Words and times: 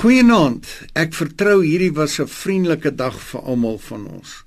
Goeienaand. 0.00 0.64
Ek 0.96 1.10
vertrou 1.12 1.58
hierdie 1.60 1.92
was 1.92 2.14
'n 2.20 2.26
vriendelike 2.26 2.90
dag 2.96 3.16
vir 3.20 3.40
almal 3.40 3.78
van 3.78 4.06
ons. 4.08 4.44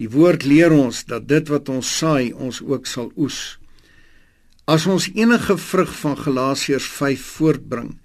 Die 0.00 0.08
woord 0.08 0.44
leer 0.44 0.72
ons 0.72 1.04
dat 1.04 1.28
dit 1.28 1.48
wat 1.48 1.68
ons 1.68 1.98
saai, 1.98 2.32
ons 2.32 2.62
ook 2.62 2.86
sal 2.86 3.12
oes. 3.16 3.58
As 4.64 4.86
ons 4.86 5.10
enige 5.14 5.58
vrug 5.58 5.92
van 6.00 6.16
Galasiërs 6.16 6.86
5 6.88 7.20
voortbring, 7.20 7.98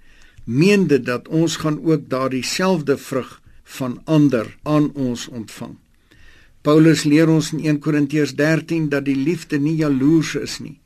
meen 0.44 0.86
dit 0.86 1.04
dat 1.04 1.28
ons 1.28 1.56
gaan 1.56 1.80
ook 1.84 2.08
daardie 2.08 2.44
selfde 2.44 2.98
vrug 2.98 3.40
van 3.64 4.00
ander 4.04 4.56
aan 4.62 4.92
ons 4.92 5.28
ontvang. 5.28 5.76
Paulus 6.62 7.04
leer 7.04 7.28
ons 7.28 7.52
in 7.52 7.60
1 7.64 7.78
Korintiërs 7.78 8.34
13 8.34 8.88
dat 8.88 9.04
die 9.04 9.16
liefde 9.16 9.58
nie 9.58 9.76
jaloers 9.76 10.34
is 10.34 10.58
nie. 10.58 10.80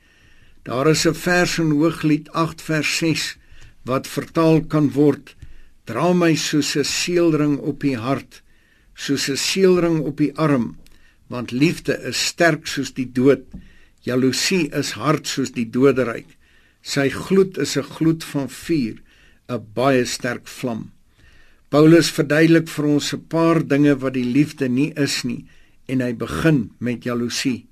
Daar 0.63 0.87
is 0.87 1.07
'n 1.07 1.15
vers 1.15 1.59
in 1.59 1.71
Hooglied 1.71 2.31
8 2.31 2.63
vers 2.63 2.97
6 2.97 3.37
wat 3.83 4.07
vertaal 4.07 4.63
kan 4.63 4.93
word 4.93 5.35
Dra 5.89 6.13
my 6.13 6.35
soos 6.37 6.77
'n 6.77 6.85
seelring 6.85 7.57
op 7.71 7.81
die 7.81 7.97
hart, 7.97 8.43
soos 8.95 9.29
'n 9.31 9.37
seelring 9.37 10.01
op 10.05 10.19
die 10.19 10.35
arm, 10.37 10.77
want 11.33 11.51
liefde 11.51 11.95
is 12.11 12.27
sterk 12.27 12.67
soos 12.67 12.93
die 12.93 13.09
dood. 13.13 13.45
Jaloesie 14.05 14.69
is 14.81 14.91
hard 15.01 15.27
soos 15.27 15.51
die 15.53 15.71
doderyk. 15.71 16.29
Sy 16.83 17.09
gloed 17.09 17.57
is 17.59 17.77
'n 17.77 17.89
gloed 17.97 18.25
van 18.25 18.49
vuur, 18.49 18.97
'n 19.49 19.65
baie 19.75 20.05
sterk 20.05 20.47
vlam. 20.47 20.93
Paulus 21.71 22.11
verduidelik 22.11 22.69
vir 22.69 22.85
ons 22.85 23.15
'n 23.15 23.27
paar 23.29 23.67
dinge 23.67 23.95
wat 23.97 24.13
die 24.13 24.31
liefde 24.37 24.69
nie 24.69 24.93
is 24.97 25.25
nie 25.25 25.47
en 25.87 26.01
hy 26.01 26.13
begin 26.13 26.71
met 26.81 27.05
jaloesie. 27.05 27.67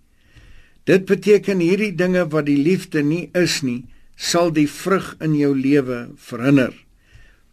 Dit 0.84 1.04
beteken 1.04 1.60
hierdie 1.60 1.94
dinge 1.94 2.28
wat 2.28 2.46
die 2.46 2.62
liefde 2.62 3.02
nie 3.02 3.28
is 3.34 3.62
nie, 3.62 3.84
sal 4.16 4.50
die 4.50 4.68
vrug 4.68 5.16
in 5.20 5.34
jou 5.34 5.54
lewe 5.54 6.08
verhinder. 6.16 6.85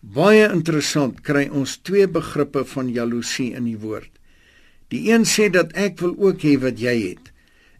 Baie 0.03 0.49
interessant 0.51 1.21
kry 1.23 1.45
ons 1.47 1.77
twee 1.79 2.09
begrippe 2.11 2.65
van 2.67 2.89
jaloesie 2.91 3.53
in 3.55 3.63
die 3.69 3.79
woord. 3.79 4.11
Die 4.91 5.07
een 5.07 5.23
sê 5.23 5.47
dat 5.47 5.71
ek 5.79 6.01
wil 6.03 6.17
ook 6.19 6.43
hê 6.43 6.57
wat 6.59 6.81
jy 6.83 6.95
het. 7.13 7.31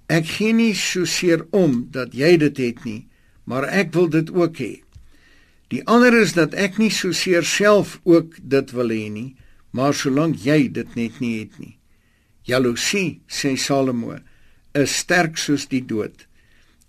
Ek 0.08 0.26
gee 0.32 0.56
nie 0.56 0.72
so 0.72 1.04
seer 1.04 1.44
om 1.52 1.84
dat 1.92 2.16
jy 2.16 2.38
dit 2.40 2.64
het 2.64 2.80
nie, 2.88 3.02
maar 3.44 3.68
ek 3.68 3.92
wil 3.92 4.08
dit 4.08 4.32
ook 4.32 4.56
hê. 4.56 4.74
Die 5.68 5.84
ander 5.84 6.16
is 6.16 6.32
dat 6.40 6.56
ek 6.56 6.80
nie 6.80 6.92
so 6.96 7.12
seer 7.12 7.44
self 7.44 8.00
ook 8.08 8.40
dit 8.40 8.72
wil 8.72 8.96
hê 8.96 9.12
nie, 9.12 9.30
maar 9.76 9.92
solank 9.92 10.40
jy 10.48 10.70
dit 10.72 10.96
net 10.96 11.20
nie 11.20 11.42
het 11.42 11.60
nie. 11.60 11.76
Jaloesie, 12.48 13.20
sê 13.28 13.58
Salomo, 13.60 14.16
is 14.72 14.96
sterk 14.96 15.36
soos 15.38 15.68
die 15.68 15.84
dood. 15.84 16.24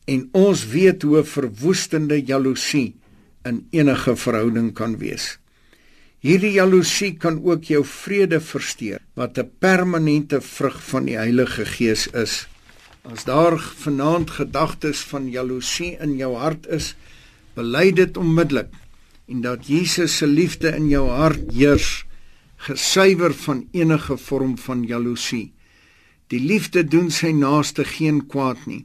En 0.07 0.29
ons 0.37 0.63
weet 0.71 1.03
hoe 1.03 1.25
verwoestende 1.27 2.21
jaloesie 2.23 2.95
in 3.45 3.67
enige 3.71 4.17
verhouding 4.17 4.73
kan 4.75 4.99
wees. 4.99 5.39
Hierdie 6.25 6.55
jaloesie 6.57 7.13
kan 7.21 7.37
ook 7.45 7.67
jou 7.69 7.83
vrede 7.85 8.41
versteur 8.41 9.01
wat 9.15 9.39
'n 9.39 9.51
permanente 9.59 10.41
vrug 10.41 10.79
van 10.91 11.05
die 11.05 11.17
Heilige 11.17 11.65
Gees 11.65 12.07
is. 12.07 12.49
As 13.03 13.25
daar 13.25 13.59
vanaand 13.59 14.31
gedagtes 14.31 15.01
van 15.01 15.31
jaloesie 15.31 15.97
in 16.01 16.17
jou 16.17 16.37
hart 16.37 16.67
is, 16.67 16.97
bely 17.55 17.93
dit 17.93 18.17
onmiddellik 18.17 18.73
en 19.29 19.41
dat 19.41 19.67
Jesus 19.67 20.17
se 20.17 20.27
liefde 20.27 20.73
in 20.77 20.89
jou 20.89 21.09
hart 21.09 21.53
heers, 21.53 22.07
gesuiwer 22.57 23.35
van 23.35 23.69
enige 23.73 24.17
vorm 24.17 24.59
van 24.59 24.85
jaloesie. 24.85 25.53
Die 26.33 26.41
liefde 26.41 26.85
doen 26.85 27.11
sy 27.11 27.33
naaste 27.33 27.85
geen 27.85 28.27
kwaad 28.27 28.67
nie. 28.67 28.85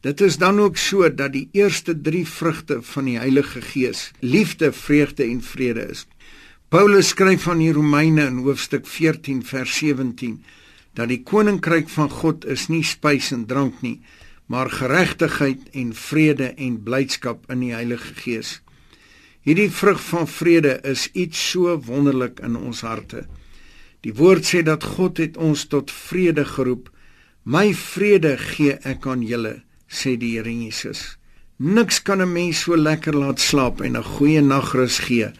Dit 0.00 0.20
is 0.20 0.36
dan 0.38 0.60
ook 0.60 0.76
so 0.76 1.14
dat 1.14 1.32
die 1.32 1.48
eerste 1.52 2.00
3 2.00 2.26
vrugte 2.26 2.82
van 2.82 3.04
die 3.04 3.16
Heilige 3.18 3.60
Gees 3.60 4.10
liefde, 4.20 4.72
vreugde 4.72 5.24
en 5.24 5.42
vrede 5.42 5.88
is. 5.90 6.06
Paulus 6.68 7.08
skryf 7.08 7.42
van 7.42 7.58
die 7.58 7.72
Romeine 7.72 8.28
in 8.30 8.38
hoofstuk 8.46 8.86
14 8.86 9.42
vers 9.44 9.74
17 9.76 10.44
dat 10.94 11.10
die 11.10 11.22
koninkryk 11.22 11.90
van 11.90 12.10
God 12.10 12.46
is 12.46 12.68
nie 12.68 12.84
spys 12.86 13.32
en 13.34 13.44
drank 13.46 13.82
nie, 13.82 13.98
maar 14.46 14.70
geregtigheid 14.70 15.66
en 15.74 15.92
vrede 15.94 16.52
en 16.54 16.78
blydskap 16.82 17.50
in 17.50 17.66
die 17.66 17.74
Heilige 17.74 18.14
Gees. 18.22 18.60
Hierdie 19.42 19.70
vrug 19.70 20.00
van 20.04 20.30
vrede 20.30 20.78
is 20.86 21.08
iets 21.12 21.42
so 21.50 21.74
wonderlik 21.90 22.38
in 22.38 22.56
ons 22.56 22.86
harte. 22.86 23.26
Die 24.06 24.14
woord 24.14 24.46
sê 24.46 24.62
dat 24.62 24.86
God 24.86 25.18
het 25.18 25.36
ons 25.36 25.66
tot 25.66 25.90
vrede 25.90 26.44
geroep. 26.46 26.90
My 27.42 27.72
vrede 27.74 28.36
gee 28.38 28.78
ek 28.86 29.06
aan 29.06 29.26
julle 29.26 29.58
sê 29.88 30.16
die 30.16 30.36
Here 30.36 30.52
Jesus. 30.52 31.18
Niks 31.58 32.02
kan 32.02 32.20
'n 32.22 32.32
mens 32.32 32.60
so 32.62 32.76
lekker 32.76 33.14
laat 33.14 33.40
slaap 33.40 33.80
en 33.80 33.96
'n 33.96 34.02
goeie 34.02 34.40
nagrus 34.40 34.98
gee 34.98 35.32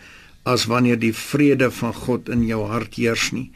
as 0.43 0.67
wanneer 0.67 0.99
die 0.99 1.13
vrede 1.13 1.71
van 1.71 1.95
God 1.95 2.29
in 2.29 2.47
jou 2.47 2.67
hart 2.67 2.95
heers 2.95 3.33
nie. 3.33 3.51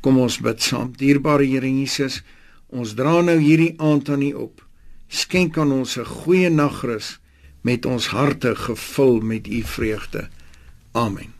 Kom 0.00 0.18
ons 0.18 0.38
bid 0.38 0.62
saam. 0.62 0.92
Dierbare 0.96 1.44
Here 1.44 1.66
Jesus, 1.66 2.22
ons 2.68 2.94
dra 2.94 3.20
nou 3.22 3.38
hierdie 3.38 3.74
aand 3.78 4.08
aan 4.08 4.22
U 4.22 4.32
op. 4.32 4.66
Skenk 5.08 5.58
aan 5.58 5.72
ons 5.72 5.98
'n 5.98 6.04
goeie 6.04 6.50
nagrus 6.50 7.18
met 7.62 7.86
ons 7.86 8.06
harte 8.06 8.54
gevul 8.54 9.20
met 9.20 9.46
U 9.46 9.62
vreugde. 9.62 10.28
Amen. 10.92 11.37